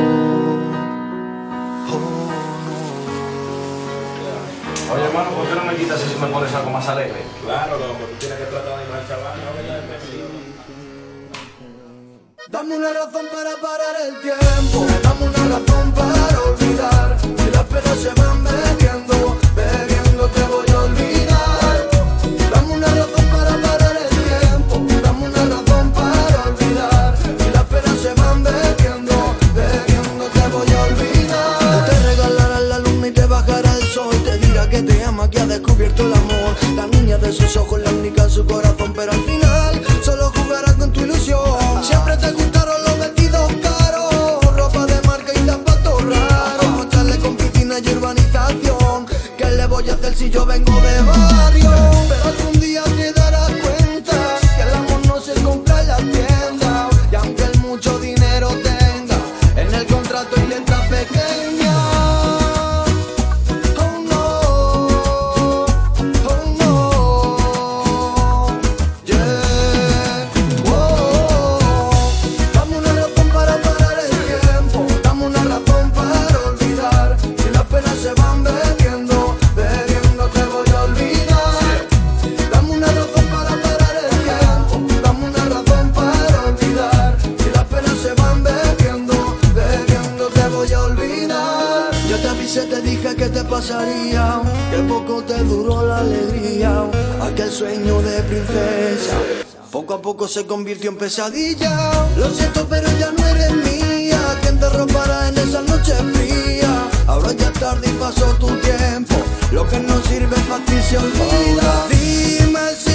Oye, 4.91 5.05
hermano, 5.05 5.29
¿por 5.31 5.47
qué 5.47 5.55
no 5.55 5.63
me 5.63 5.75
quitas 5.75 6.01
si 6.01 6.19
me 6.19 6.27
pones 6.27 6.53
algo 6.53 6.69
más 6.69 6.87
alegre? 6.89 7.23
Claro, 7.45 7.79
loco, 7.79 8.03
tú 8.11 8.15
tienes 8.19 8.37
que 8.39 8.45
tratar 8.45 8.77
de 8.77 8.83
ir 8.83 8.89
chaval, 9.07 9.39
¿no? 9.39 9.51
Dame 12.49 12.75
una 12.75 12.91
razón 12.93 13.25
para 13.33 13.55
parar 13.61 13.95
el 14.05 14.19
tiempo, 14.21 14.85
dame 15.01 15.23
una 15.29 15.43
razón 15.57 15.91
para 15.93 16.41
olvidar. 16.41 17.17
Si 17.21 17.51
las 17.51 17.63
penas 17.63 17.99
se 17.99 18.13
van 18.21 18.32
que 34.73 34.81
te 34.81 35.03
ama, 35.03 35.29
que 35.29 35.39
ha 35.39 35.45
descubierto 35.45 36.03
el 36.03 36.13
amor. 36.13 36.55
La 36.75 36.87
niña 36.87 37.17
de 37.19 37.31
sus 37.31 37.55
ojos, 37.57 37.79
la 37.79 37.91
única 37.91 38.23
en 38.23 38.29
su 38.31 38.43
corazón, 38.43 38.91
pero 38.95 39.11
al 39.11 39.21
final 39.21 39.81
solo 40.03 40.31
jugará 40.35 40.73
con 40.73 40.91
tu 40.91 41.01
ilusión. 41.01 41.83
Siempre 41.83 42.17
te 42.17 42.31
gustaron 42.31 42.81
los 42.83 42.97
vestidos 42.97 43.51
caros, 43.61 44.55
ropa 44.57 44.85
de 44.87 44.99
marca 45.07 45.31
y 45.31 45.45
zapatos 45.45 46.03
raros. 46.03 46.69
Mostrarle 46.77 47.17
con 47.19 47.37
piscina 47.37 47.75
y 47.77 47.87
urbanización. 47.89 49.05
¿Qué 49.37 49.45
le 49.45 49.67
voy 49.67 49.87
a 49.91 49.93
hacer 49.93 50.15
si 50.15 50.31
yo 50.31 50.43
vengo 50.43 50.73
de 50.81 51.01
barrio? 51.03 51.71
Pero 52.09 52.23
algún 52.23 52.59
día 52.59 52.83
te 52.97 53.02
Yo 92.51 92.67
te 92.67 92.81
dije 92.81 93.15
que 93.15 93.29
te 93.29 93.43
pasaría, 93.45 94.41
que 94.69 94.77
poco 94.83 95.23
te 95.23 95.37
duró 95.43 95.87
la 95.87 95.99
alegría, 95.99 96.83
aquel 97.21 97.49
sueño 97.49 97.99
de 98.01 98.21
princesa. 98.23 99.17
Poco 99.71 99.95
a 99.95 100.01
poco 100.01 100.27
se 100.27 100.45
convirtió 100.45 100.91
en 100.91 100.97
pesadilla. 100.97 101.91
Lo 102.15 102.29
siento, 102.29 102.67
pero 102.69 102.87
ya 102.99 103.11
no 103.11 103.27
eres 103.27 103.55
mía. 103.55 104.19
Quien 104.41 104.59
te 104.59 104.69
robará 104.69 105.29
en 105.29 105.37
esa 105.37 105.61
noche 105.61 105.93
fría? 106.13 106.89
Ahora 107.07 107.31
ya 107.31 107.51
tarde 107.53 107.87
y 107.89 107.93
pasó 107.93 108.25
tu 108.35 108.47
tiempo. 108.57 109.15
Lo 109.51 109.67
que 109.67 109.79
no 109.79 109.99
sirve 110.03 110.35
para 110.47 110.63
ti 110.65 110.75
olvida. 110.95 111.87
Dime 111.89 112.59
si 112.77 112.92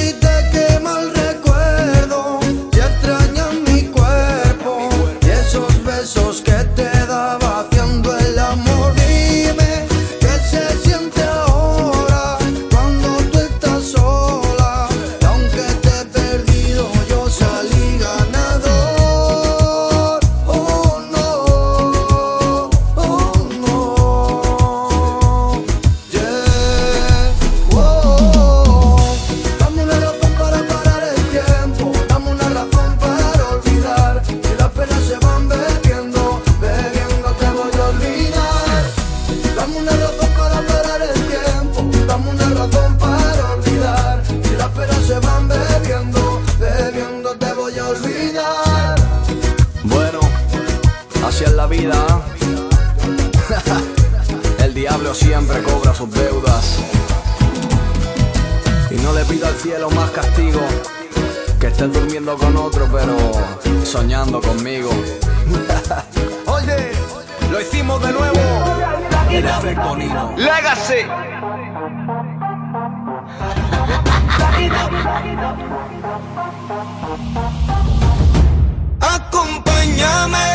Acompáñame, 79.00 80.48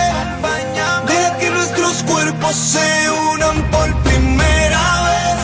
deja 1.08 1.38
que 1.39 1.49
nuestros 1.49 2.04
cuerpos 2.04 2.56
se 2.56 3.10
unan 3.34 3.64
por 3.72 3.91
primera 4.04 4.82
vez. 5.08 5.39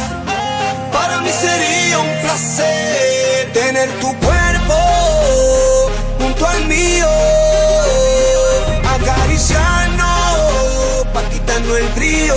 Para 0.91 1.22
mí 1.22 1.30
sería 1.32 1.97
un 1.99 2.22
placer 2.22 3.51
tener 3.53 3.89
tu 3.99 4.14
cuerpo 4.26 4.76
junto 6.20 6.47
al 6.47 6.66
mío, 6.66 7.07
acariciarnos 8.95 11.07
pa' 11.14 11.24
quitarnos 11.32 11.78
el 11.78 11.88
frío, 11.89 12.36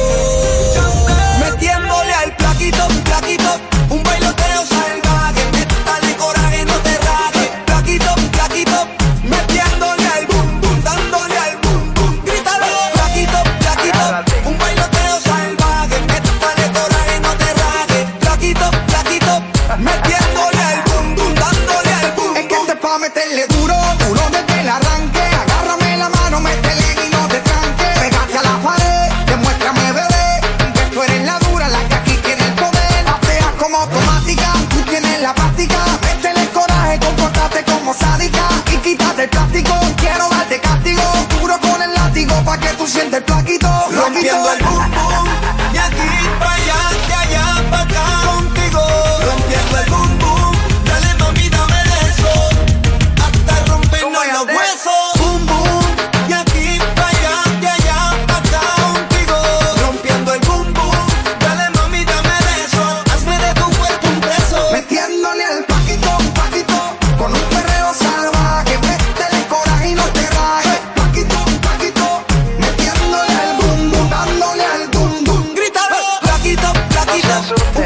rompiendo 44.12 44.52
el 44.52 44.91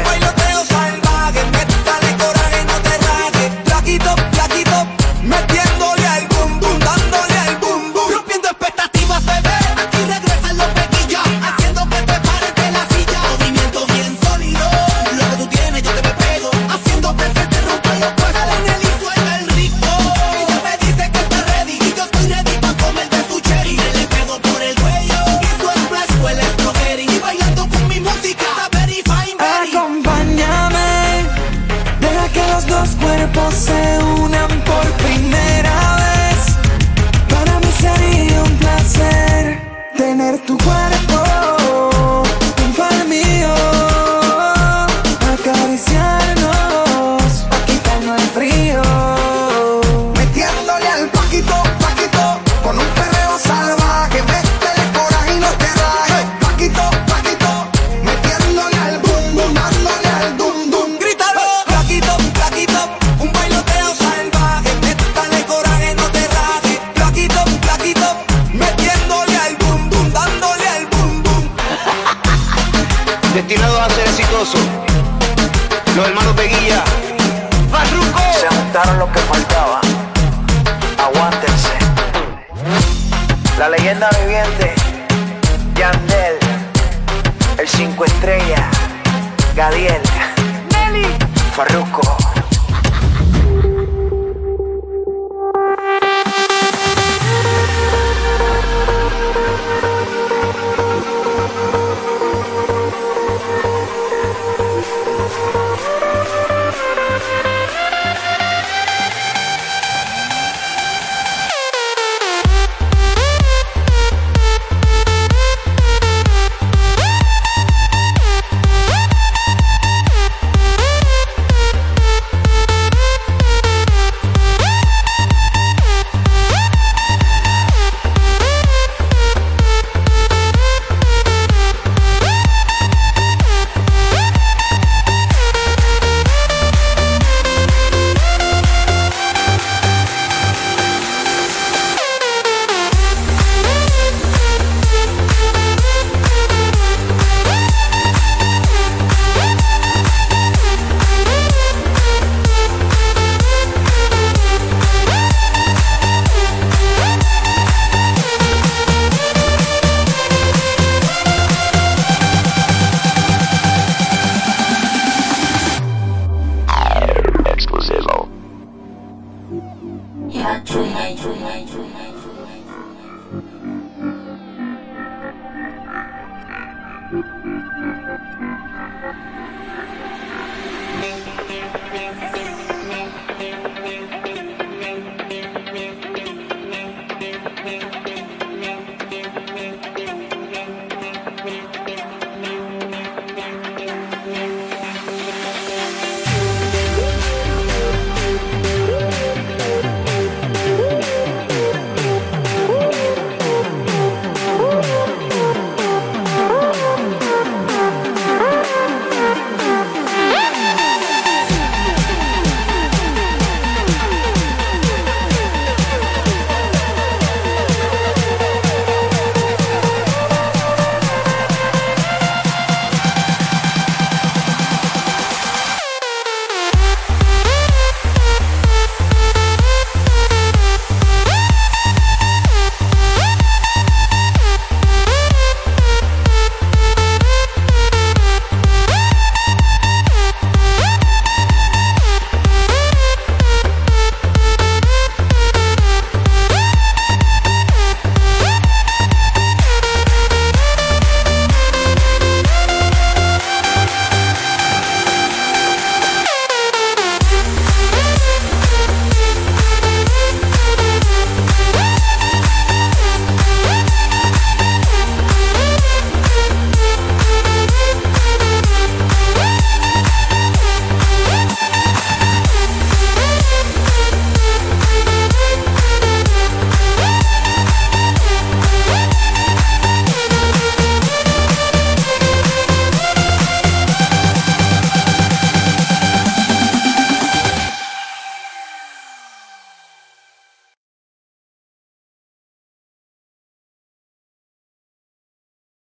baila 0.07 0.36